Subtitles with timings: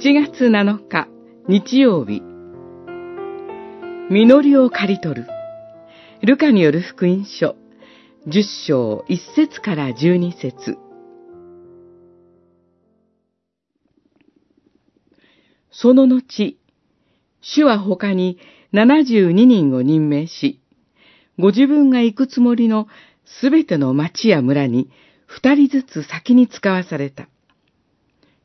[0.00, 1.08] 7月7日
[1.48, 2.22] 日曜日
[4.10, 5.26] 実りを刈り取る
[6.22, 7.56] ルカによる福音書
[8.28, 10.78] 10章1節から12節
[15.72, 16.56] その後、
[17.40, 18.38] 主は他に
[18.72, 20.60] 72人を任命し、
[21.40, 22.86] ご自分が行くつもりの
[23.24, 24.92] すべての町や村に
[25.26, 27.28] 二人ずつ先に使わされた。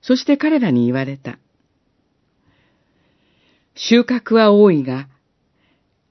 [0.01, 1.37] そして彼らに言われた。
[3.75, 5.07] 収穫は多いが、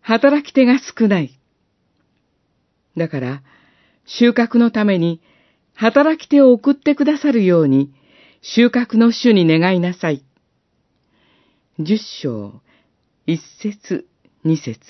[0.01, 1.39] 働き手が少ない。
[2.97, 3.43] だから、
[4.05, 5.21] 収穫のために
[5.75, 7.93] 働き手を送ってくださるように、
[8.43, 10.25] 収穫の主に願いなさい。
[11.79, 12.61] 十章、
[13.27, 14.07] 一節、
[14.45, 14.81] 二節。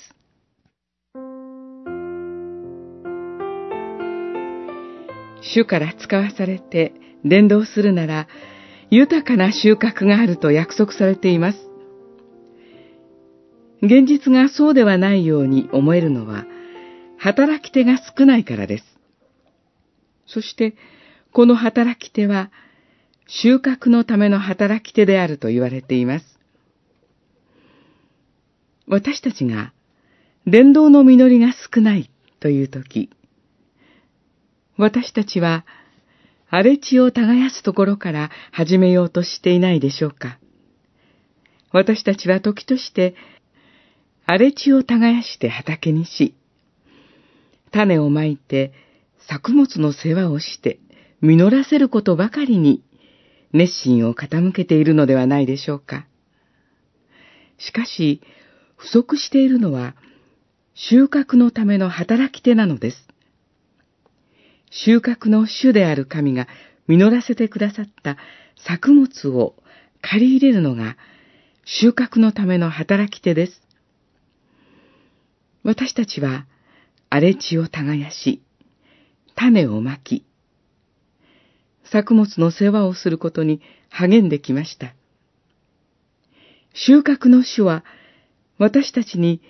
[5.41, 8.27] 主から使わされて伝道するなら、
[8.89, 11.72] 豊かな収穫があると約束されています。
[13.83, 16.45] 現実がそうではないように思えるのは、
[17.17, 18.85] 働き手が少ないからです。
[20.25, 20.75] そして、
[21.33, 22.49] この働き手は、
[23.27, 26.39] 収穫のための働き手であると言われています。
[28.87, 29.73] 私たちが、
[30.47, 33.09] 伝道の実りが少ないというとき、
[34.77, 35.65] 私たちは、
[36.49, 40.39] 荒れ地を耕すところから始めようとしていないでしょうか。
[41.73, 43.15] 私たちは時として、
[44.25, 46.35] 荒れ地を耕して畑にし、
[47.71, 48.71] 種をまいて
[49.27, 50.79] 作物の世話をして
[51.21, 52.83] 実らせることばかりに
[53.51, 56.05] 熱心を傾けているのではないでしょうか。
[57.57, 58.21] しかし、
[58.75, 59.95] 不足しているのは
[60.73, 63.07] 収穫のための働き手なのです。
[64.69, 66.47] 収穫の主である神が
[66.87, 68.17] 実らせてくださった
[68.67, 69.55] 作物を
[70.01, 70.97] 借り入れるのが
[71.65, 73.62] 収穫のための働き手です。
[75.63, 76.45] 私たちは
[77.09, 78.41] 荒れ地を耕し、
[79.35, 80.25] 種をまき、
[81.85, 84.93] 作物の世話をすることに励んできました。
[86.73, 87.83] 収穫の主は
[88.57, 89.41] 私たちに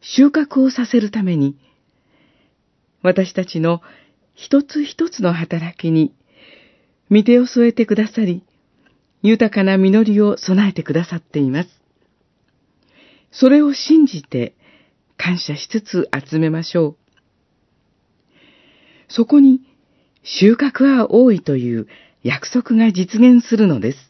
[0.00, 1.58] 収穫をさせるために、
[3.02, 3.82] 私たちの
[4.34, 6.14] 一つ一つの働きに、
[7.10, 8.44] 見てを添えてくださり、
[9.22, 11.68] 豊かな実りを備えてくださっています。
[13.30, 14.54] それを信じて
[15.22, 16.96] 感謝しつつ集めましょう。
[19.08, 19.60] そこに
[20.22, 21.88] 収穫は多いという
[22.22, 24.09] 約束が実現するのです。